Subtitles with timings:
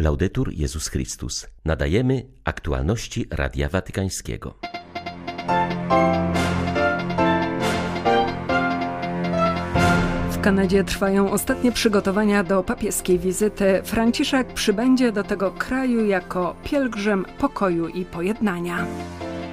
[0.00, 1.46] Laudetur Jezus Chrystus.
[1.64, 4.54] Nadajemy aktualności Radia Watykańskiego.
[10.30, 13.80] W Kanadzie trwają ostatnie przygotowania do papieskiej wizyty.
[13.84, 18.86] Franciszek przybędzie do tego kraju jako pielgrzym pokoju i pojednania.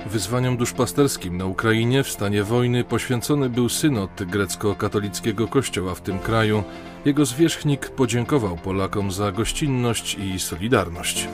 [0.07, 6.63] Wyzwaniom duszpasterskim na Ukrainie w stanie wojny poświęcony był synod grecko-katolickiego kościoła w tym kraju.
[7.05, 11.27] Jego zwierzchnik podziękował Polakom za gościnność i solidarność.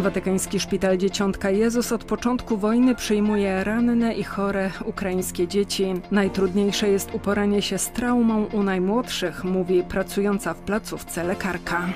[0.00, 5.94] Watykański Szpital Dzieciątka Jezus od początku wojny przyjmuje ranne i chore ukraińskie dzieci.
[6.10, 11.88] Najtrudniejsze jest uporanie się z traumą u najmłodszych, mówi pracująca w placówce lekarka.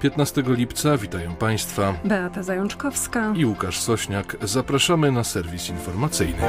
[0.00, 4.36] 15 lipca witają Państwa Beata Zajączkowska i Łukasz Sośniak.
[4.42, 6.42] Zapraszamy na serwis informacyjny.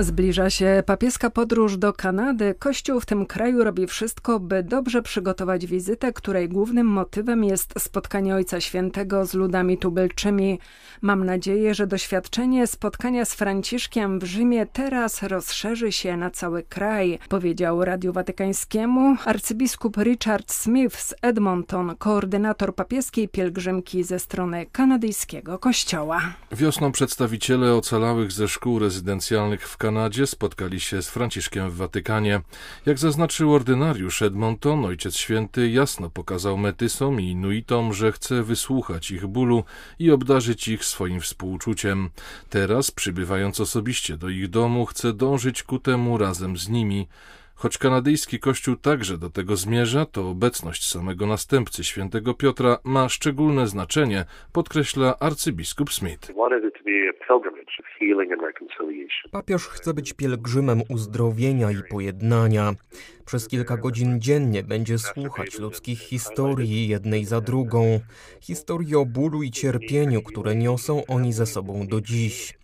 [0.00, 2.54] Zbliża się papieska podróż do Kanady.
[2.58, 8.34] Kościół w tym kraju robi wszystko, by dobrze przygotować wizytę, której głównym motywem jest spotkanie
[8.34, 10.58] Ojca Świętego z ludami tubylczymi.
[11.02, 17.18] Mam nadzieję, że doświadczenie spotkania z Franciszkiem w Rzymie teraz rozszerzy się na cały kraj,
[17.28, 26.20] powiedział Radiu Watykańskiemu arcybiskup Richard Smith z Edmonton, koordynator papieskiej pielgrzymki ze strony kanadyjskiego kościoła.
[26.52, 32.40] Wiosną przedstawiciele ocalałych ze szkół rezydencjalnych w Kanadzie Kanadzie spotkali się z Franciszkiem w Watykanie.
[32.86, 39.26] Jak zaznaczył ordynariusz Edmonton, Ojciec Święty jasno pokazał metysom i inuitom, że chce wysłuchać ich
[39.26, 39.64] bólu
[39.98, 42.10] i obdarzyć ich swoim współczuciem.
[42.50, 47.08] Teraz, przybywając osobiście do ich domu, chce dążyć ku temu razem z nimi.
[47.58, 53.66] Choć kanadyjski kościół także do tego zmierza, to obecność samego następcy świętego Piotra ma szczególne
[53.66, 56.32] znaczenie, podkreśla arcybiskup Smith.
[59.32, 62.72] Papież chce być pielgrzymem uzdrowienia i pojednania.
[63.26, 68.00] Przez kilka godzin dziennie będzie słuchać ludzkich historii jednej za drugą,
[68.40, 72.58] historii o bólu i cierpieniu, które niosą oni ze sobą do dziś.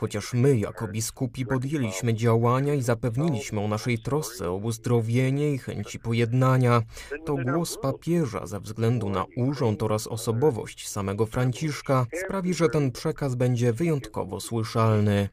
[0.00, 5.98] Chociaż my, jako biskupi, podjęliśmy działania i zapewniliśmy o naszej trosce o uzdrowienie i chęci
[5.98, 6.82] pojednania,
[7.26, 13.34] to głos papieża ze względu na urząd oraz osobowość samego Franciszka sprawi, że ten przekaz
[13.34, 15.28] będzie wyjątkowo słyszalny.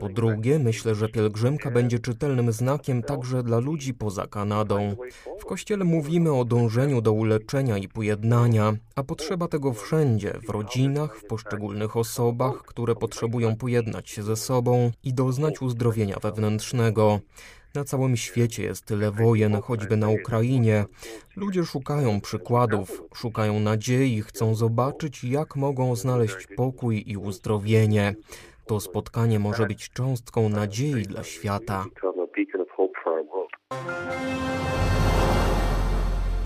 [0.00, 4.96] Po drugie, myślę, że pielgrzymka będzie czytelnym znakiem także dla ludzi poza Kanadą.
[5.40, 11.16] W kościele mówimy o dążeniu do uleczenia i pojednania, a potrzeba tego wszędzie, w rodzinach,
[11.16, 17.20] w poszczególnych osobach, które potrzebują pojednać się ze sobą i doznać uzdrowienia wewnętrznego.
[17.74, 20.84] Na całym świecie jest tyle wojen, choćby na Ukrainie.
[21.36, 28.14] Ludzie szukają przykładów, szukają nadziei, chcą zobaczyć, jak mogą znaleźć pokój i uzdrowienie.
[28.70, 31.84] To spotkanie może być cząstką nadziei dla świata.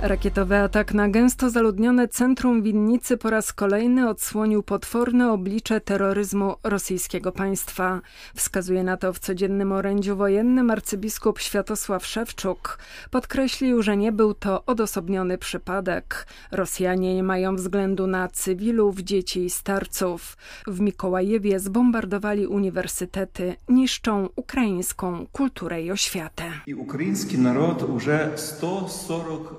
[0.05, 7.33] Rakietowy atak na gęsto zaludnione centrum winnicy po raz kolejny odsłonił potworne oblicze terroryzmu rosyjskiego
[7.33, 8.01] państwa.
[8.35, 12.79] Wskazuje na to w codziennym orędziu wojennym arcybiskup Światosław Szewczuk.
[13.11, 16.27] Podkreślił, że nie był to odosobniony przypadek.
[16.53, 20.37] Rosjanie nie mają względu na cywilów, dzieci i starców.
[20.67, 26.45] W Mikołajewie zbombardowali uniwersytety, niszczą ukraińską kulturę i oświatę.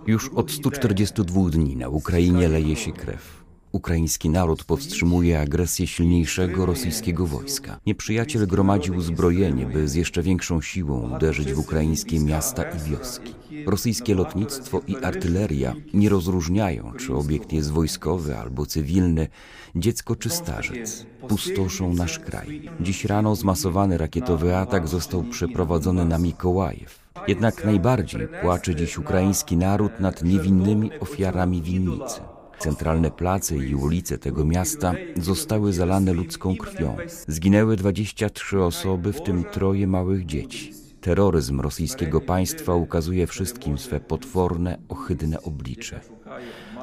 [0.08, 3.46] Już od 142 dni na Ukrainie leje się krew.
[3.72, 7.80] Ukraiński naród powstrzymuje agresję silniejszego rosyjskiego wojska.
[7.86, 13.34] Nieprzyjaciel gromadzi uzbrojenie, by z jeszcze większą siłą uderzyć w ukraińskie miasta i wioski.
[13.66, 19.28] Rosyjskie lotnictwo i artyleria nie rozróżniają, czy obiekt jest wojskowy albo cywilny,
[19.76, 21.06] dziecko czy starzec.
[21.28, 22.70] Pustoszą nasz kraj.
[22.80, 27.05] Dziś rano zmasowany rakietowy atak został przeprowadzony na Mikołajew.
[27.28, 32.22] Jednak najbardziej płacze dziś ukraiński naród nad niewinnymi ofiarami winnicy.
[32.60, 36.98] Centralne place i ulice tego miasta zostały zalane ludzką krwią.
[37.28, 40.74] Zginęły 23 osoby, w tym troje małych dzieci.
[41.02, 46.00] Terroryzm rosyjskiego państwa ukazuje wszystkim swe potworne, ohydne oblicze.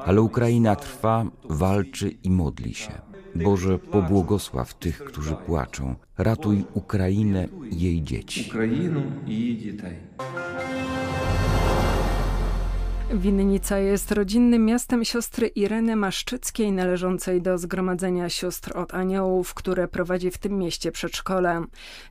[0.05, 3.12] Ale Ukraina trwa, walczy i modli się.
[3.35, 5.95] Boże, pobłogosław tych, którzy płaczą.
[6.17, 8.45] Ratuj Ukrainę i jej dzieci.
[8.49, 9.83] Ukrainę i jej dzieci.
[13.13, 20.31] Winnica jest rodzinnym miastem siostry Ireny Maszczyckiej, należącej do Zgromadzenia Sióstr od Aniołów, które prowadzi
[20.31, 21.63] w tym mieście przedszkole.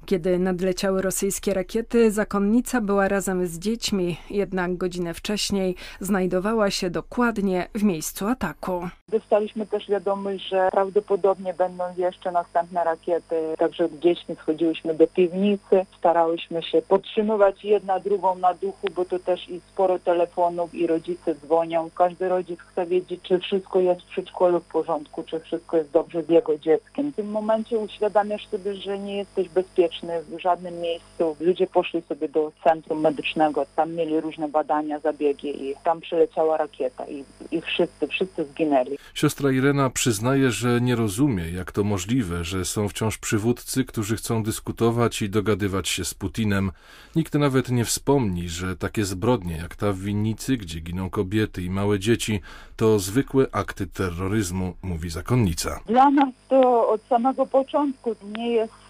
[0.07, 7.69] Kiedy nadleciały rosyjskie rakiety, zakonnica była razem z dziećmi, jednak godzinę wcześniej znajdowała się dokładnie
[7.75, 8.89] w miejscu ataku.
[9.09, 16.63] Dostaliśmy też wiadomość, że prawdopodobnie będą jeszcze następne rakiety, także dziećmi schodziłyśmy do piwnicy, starałyśmy
[16.63, 21.91] się podtrzymywać jedna drugą na duchu, bo to też i sporo telefonów i rodzice dzwonią,
[21.95, 26.23] każdy rodzic chce wiedzieć, czy wszystko jest w przedszkolu w porządku, czy wszystko jest dobrze
[26.23, 27.13] z jego dzieckiem.
[27.13, 31.37] W tym momencie uświadamiasz sobie, że nie jesteś bezpieczny w żadnym miejscu.
[31.41, 37.05] Ludzie poszli sobie do centrum medycznego, tam mieli różne badania, zabiegi i tam przyleciała rakieta
[37.07, 38.99] i, i wszyscy, wszyscy zginęli.
[39.15, 44.43] Siostra Irena przyznaje, że nie rozumie, jak to możliwe, że są wciąż przywódcy, którzy chcą
[44.43, 46.71] dyskutować i dogadywać się z Putinem.
[47.17, 51.71] Nikt nawet nie wspomni, że takie zbrodnie jak ta w Winnicy, gdzie giną kobiety i
[51.71, 52.41] małe dzieci,
[52.77, 55.81] to zwykłe akty terroryzmu, mówi zakonnica.
[55.87, 58.82] Dla nas to od samego początku nie jest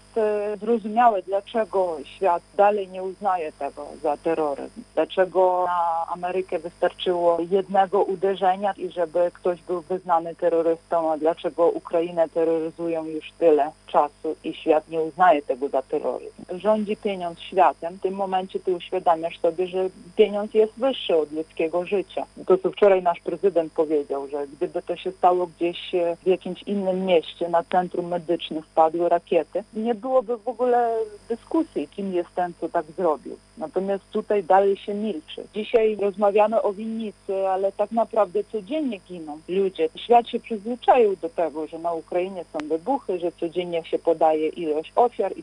[0.59, 4.81] zrozumiałe, dlaczego świat dalej nie uznaje tego za terroryzm.
[4.93, 12.29] Dlaczego na Amerykę wystarczyło jednego uderzenia i żeby ktoś był wyznany terrorystą, a dlaczego Ukrainę
[12.29, 16.43] terroryzują już tyle czasu i świat nie uznaje tego za terroryzm.
[16.55, 17.93] Rządzi pieniądz światem.
[17.93, 22.25] W tym momencie ty uświadamiasz sobie, że pieniądz jest wyższy od ludzkiego życia.
[22.47, 26.63] To, co wczoraj nasz prezydent powiedział, że gdyby to się stało gdzieś e, w jakimś
[26.63, 30.95] innym mieście, na centrum medycznym wpadły rakiety, nie byłoby w ogóle
[31.29, 33.37] dyskusji, kim jest ten, co tak zrobił.
[33.57, 35.43] Natomiast tutaj dalej się milczy.
[35.53, 39.89] Dzisiaj rozmawiamy o winnicy, ale tak naprawdę codziennie giną ludzie.
[39.95, 44.91] Świat się przyzwyczaił do tego, że na Ukrainie są wybuchy, że codziennie się podaje ilość
[44.95, 45.33] ofiar.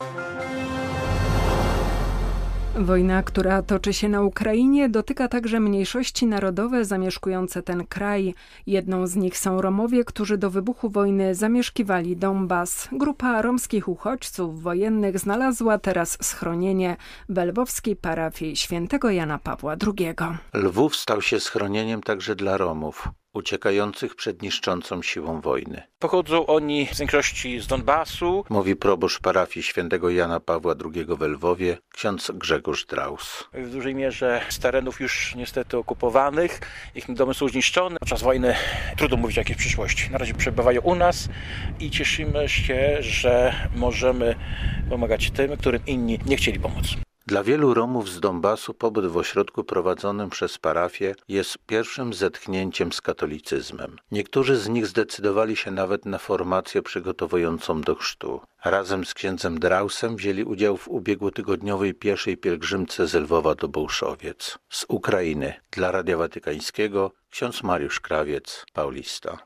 [2.79, 8.33] Wojna, która toczy się na Ukrainie, dotyka także mniejszości narodowe zamieszkujące ten kraj.
[8.67, 12.89] Jedną z nich są Romowie, którzy do wybuchu wojny zamieszkiwali Donbas.
[12.91, 16.97] Grupa romskich uchodźców wojennych znalazła teraz schronienie
[17.29, 20.13] w lwowskiej parafii świętego Jana Pawła II.
[20.53, 25.83] Lwów stał się schronieniem także dla Romów uciekających przed niszczącą siłą wojny.
[25.99, 31.77] Pochodzą oni w większości z Donbasu, mówi proboszcz parafii świętego Jana Pawła II w Lwowie,
[31.93, 33.43] ksiądz Grzegorz Draus.
[33.53, 36.59] W dużej mierze z terenów już niestety okupowanych.
[36.95, 37.99] Ich domy są zniszczone.
[37.99, 38.55] Podczas wojny
[38.97, 40.11] trudno mówić o jakiejś przyszłości.
[40.11, 41.29] Na razie przebywają u nas
[41.79, 44.35] i cieszymy się, że możemy
[44.89, 46.85] pomagać tym, którym inni nie chcieli pomóc.
[47.31, 53.01] Dla wielu Romów z Donbasu pobyt w ośrodku prowadzonym przez parafię jest pierwszym zetknięciem z
[53.01, 53.95] katolicyzmem.
[54.11, 58.41] Niektórzy z nich zdecydowali się nawet na formację przygotowującą do chrztu.
[58.65, 64.57] Razem z księdzem Drausem wzięli udział w ubiegłotygodniowej pieszej pielgrzymce z Lwowa do Bołszowiec.
[64.69, 69.37] Z Ukrainy dla Radia Watykańskiego ksiądz Mariusz Krawiec, Paulista.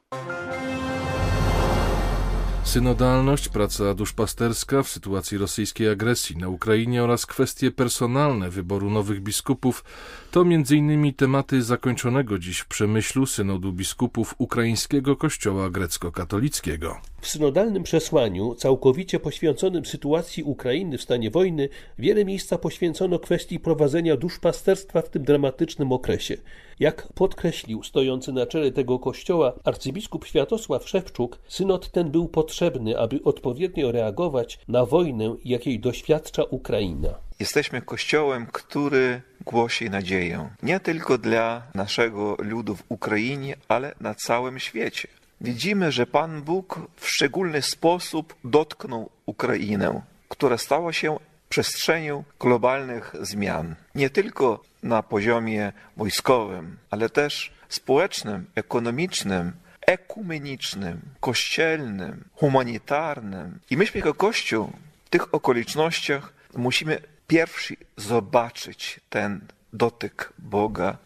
[2.66, 9.84] Synodalność, praca duszpasterska w sytuacji rosyjskiej agresji na Ukrainie oraz kwestie personalne wyboru nowych biskupów
[10.32, 11.14] to m.in.
[11.14, 17.02] tematy zakończonego dziś w Przemyślu synodu biskupów ukraińskiego kościoła grecko-katolickiego.
[17.26, 21.70] W synodalnym przesłaniu, całkowicie poświęconym sytuacji Ukrainy w stanie wojny,
[22.00, 26.38] wiele miejsca poświęcono kwestii prowadzenia duszpasterstwa w tym dramatycznym okresie.
[26.80, 33.20] Jak podkreślił stojący na czele tego kościoła arcybiskup Światosław Szewczuk, synod ten był potrzebny, aby
[33.24, 37.10] odpowiednio reagować na wojnę, jakiej doświadcza Ukraina.
[37.40, 44.60] Jesteśmy kościołem, który głosi nadzieję nie tylko dla naszego ludu w Ukrainie, ale na całym
[44.60, 45.08] świecie.
[45.42, 51.18] Widzimy, że Pan Bóg w szczególny sposób dotknął Ukrainę, która stała się
[51.50, 53.76] przestrzenią globalnych zmian.
[53.96, 59.52] Nie tylko na poziomie wojskowym, ale też społecznym, ekonomicznym,
[59.82, 63.60] ekumenicznym, kościelnym, humanitarnym.
[63.70, 64.72] I myśmy jako Kościół
[65.06, 69.42] w tych okolicznościach musimy pierwsi zobaczyć ten
[69.74, 70.98] dotyk Boga.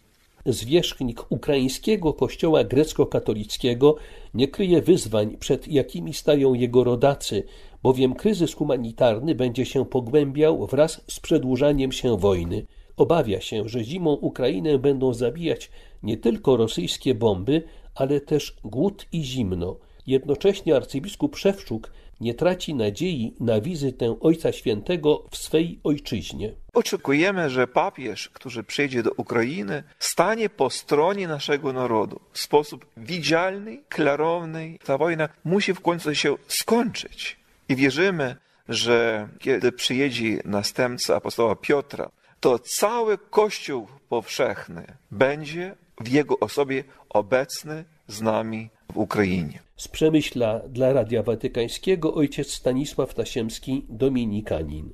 [0.45, 3.95] Zwierzchnik ukraińskiego kościoła grecko-katolickiego
[4.33, 7.43] nie kryje wyzwań, przed jakimi stają jego rodacy,
[7.83, 12.65] bowiem kryzys humanitarny będzie się pogłębiał wraz z przedłużaniem się wojny.
[12.97, 15.71] Obawia się, że zimą Ukrainę będą zabijać
[16.03, 17.63] nie tylko rosyjskie bomby,
[17.95, 19.75] ale też głód i zimno.
[20.07, 21.91] Jednocześnie arcybiskup Szewczuk
[22.21, 26.53] nie traci nadziei na wizytę Ojca Świętego w swej ojczyźnie.
[26.73, 33.77] Oczekujemy, że papież, który przyjdzie do Ukrainy, stanie po stronie naszego narodu w sposób widzialny,
[33.89, 34.77] klarowny.
[34.85, 37.39] Ta wojna musi w końcu się skończyć.
[37.69, 38.35] I wierzymy,
[38.69, 47.85] że kiedy przyjedzie następca apostoła Piotra, to cały Kościół powszechny będzie w jego osobie obecny
[48.07, 49.59] z nami w Ukrainie.
[49.77, 54.89] Z Przemyśla dla Radia Watykańskiego ojciec Stanisław Tasiemski, dominikanin.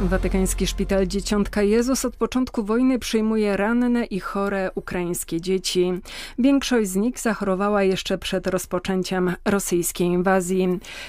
[0.00, 5.92] Watykański Szpital Dzieciątka Jezus od początku wojny przyjmuje ranne i chore ukraińskie dzieci.
[6.38, 10.68] Większość z nich zachorowała jeszcze przed rozpoczęciem rosyjskiej inwazji.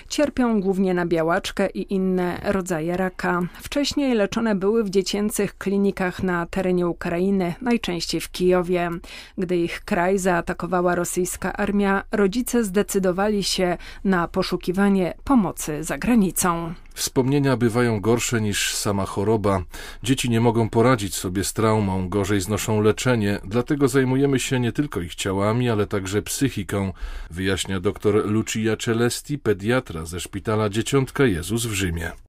[0.10, 3.42] Cierpią głównie na białaczkę i inne rodzaje raka.
[3.62, 8.90] Wcześniej leczone były w dziecięcych klinikach na terenie Ukrainy, najczęściej w Kijowie.
[9.38, 16.74] Gdy ich kraj zaatakowała rosyjska armia, rodzice zdecydowali się na poszukiwanie pomocy za granicą.
[16.98, 19.64] Wspomnienia bywają gorsze niż sama choroba.
[20.04, 25.02] Dzieci nie mogą poradzić sobie z traumą, gorzej znoszą leczenie, dlatego zajmujemy się nie tylko
[25.02, 26.94] ich ciałami, ale także psychiką,
[27.32, 32.27] wyjaśnia dr Lucia Celesti, pediatra ze szpitala Dzieciątka Jezus w Rzymie.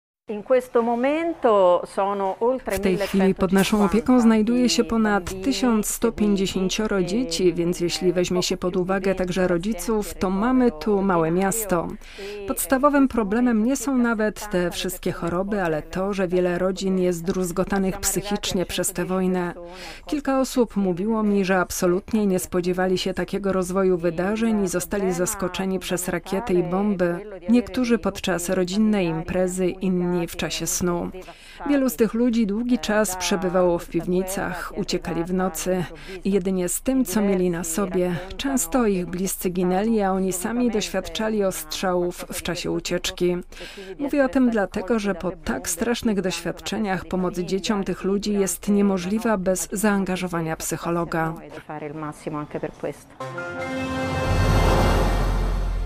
[2.73, 6.73] W tej chwili pod naszą opieką znajduje się ponad 1150
[7.05, 11.89] dzieci, więc jeśli weźmie się pod uwagę także rodziców, to mamy tu małe miasto.
[12.49, 18.01] Podstawowym problemem nie są nawet te wszystkie choroby, ale to, że wiele rodzin jest druzgotanych
[18.01, 19.55] psychicznie przez tę wojnę.
[20.07, 25.79] Kilka osób mówiło mi, że absolutnie nie spodziewali się takiego rozwoju wydarzeń i zostali zaskoczeni
[25.79, 27.19] przez rakiety i bomby.
[27.49, 31.11] Niektórzy podczas rodzinnej imprezy, inni w czasie snu.
[31.69, 35.85] Wielu z tych ludzi długi czas przebywało w piwnicach, uciekali w nocy
[36.25, 38.17] jedynie z tym, co mieli na sobie.
[38.37, 43.37] Często ich bliscy ginęli, a oni sami doświadczali ostrzałów w czasie ucieczki.
[43.99, 49.37] Mówię o tym dlatego, że po tak strasznych doświadczeniach pomoc dzieciom tych ludzi jest niemożliwa
[49.37, 51.35] bez zaangażowania psychologa.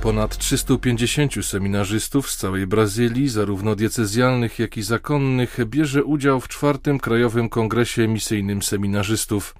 [0.02, 6.98] Ponad 350 seminarzystów z całej Brazylii, zarówno diecezjalnych, jak i zakonnych, bierze udział w czwartym
[6.98, 9.54] Krajowym Kongresie Misyjnym Seminarzystów.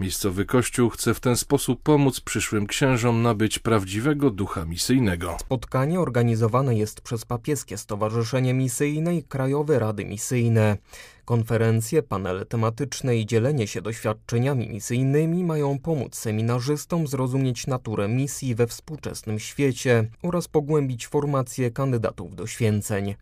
[0.00, 5.36] Miejscowy kościół chce w ten sposób pomóc przyszłym księżom nabyć prawdziwego ducha misyjnego.
[5.40, 10.76] Spotkanie organizowane jest przez papieskie Stowarzyszenie Misyjne i Krajowe Rady Misyjne.
[11.24, 18.66] Konferencje, panele tematyczne i dzielenie się doświadczeniami misyjnymi mają pomóc seminarzystom zrozumieć naturę misji we
[18.66, 23.14] współczesnym świecie oraz pogłębić formację kandydatów do święceń.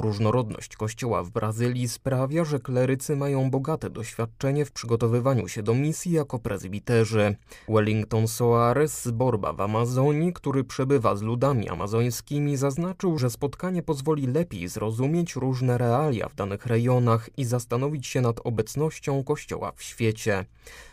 [0.00, 6.12] Różnorodność kościoła w Brazylii sprawia, że klerycy mają bogate doświadczenie w przygotowywaniu się do misji
[6.12, 7.36] jako prezbiterzy.
[7.68, 14.26] Wellington Soares z Borba w Amazonii, który przebywa z ludami amazońskimi, zaznaczył, że spotkanie pozwoli
[14.26, 20.44] lepiej zrozumieć różne realia w danych rejonach i zastanowić się nad obecnością kościoła w świecie.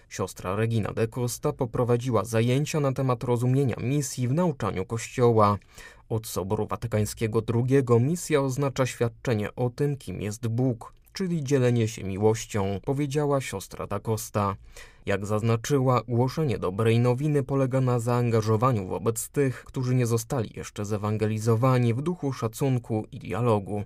[0.10, 5.58] Siostra Regina de Costa poprowadziła zajęcia na temat rozumienia misji w nauczaniu Kościoła.
[6.10, 12.04] Od Soboru Watykańskiego II misja oznacza świadczenie o tym, kim jest Bóg, czyli dzielenie się
[12.04, 14.56] miłością, powiedziała siostra da Costa.
[15.06, 21.94] Jak zaznaczyła, głoszenie dobrej nowiny polega na zaangażowaniu wobec tych, którzy nie zostali jeszcze zewangelizowani
[21.94, 23.84] w duchu szacunku i dialogu.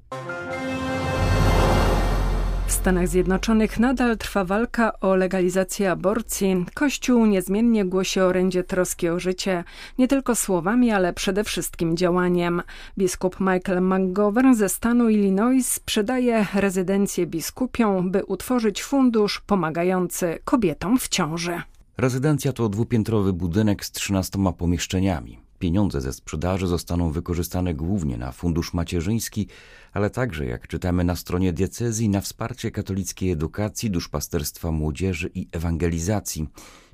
[2.71, 6.65] W Stanach Zjednoczonych nadal trwa walka o legalizację aborcji.
[6.73, 9.63] Kościół niezmiennie głosi orędzie troski o życie,
[9.97, 12.61] nie tylko słowami, ale przede wszystkim działaniem.
[12.97, 21.07] Biskup Michael McGovern ze stanu Illinois sprzedaje rezydencję biskupią, by utworzyć fundusz pomagający kobietom w
[21.07, 21.61] ciąży.
[21.97, 25.39] Rezydencja to dwupiętrowy budynek z trzynastoma pomieszczeniami.
[25.61, 29.47] Pieniądze ze sprzedaży zostaną wykorzystane głównie na fundusz macierzyński,
[29.93, 36.47] ale także, jak czytamy na stronie diecezji, na wsparcie katolickiej edukacji, duszpasterstwa młodzieży i ewangelizacji.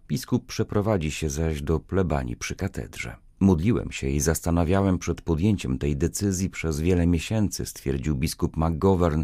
[0.07, 3.15] Biskup przeprowadzi się zaś do plebanii przy katedrze.
[3.39, 9.23] Modliłem się i zastanawiałem przed podjęciem tej decyzji przez wiele miesięcy, stwierdził biskup McGovern.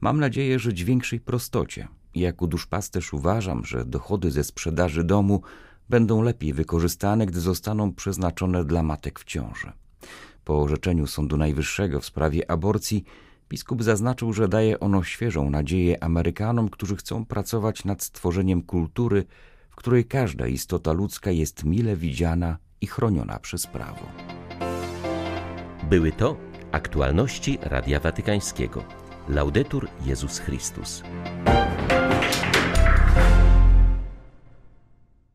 [0.00, 1.88] Mam nadzieję żyć w większej prostocie.
[2.14, 5.42] Jako duszpasterz uważam, że dochody ze sprzedaży domu
[5.88, 9.72] będą lepiej wykorzystane, gdy zostaną przeznaczone dla matek w ciąży.
[10.44, 13.04] Po orzeczeniu Sądu Najwyższego w sprawie aborcji
[13.48, 19.24] biskup zaznaczył, że daje ono świeżą nadzieję Amerykanom, którzy chcą pracować nad stworzeniem kultury,
[19.70, 24.06] w której każda istota ludzka jest mile widziana i chroniona przez prawo.
[25.90, 26.36] Były to
[26.72, 28.84] aktualności Radia Watykańskiego.
[29.28, 31.02] Laudetur Jezus Chrystus.